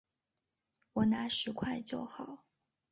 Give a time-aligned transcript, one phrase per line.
[0.93, 2.43] 我拿十块就好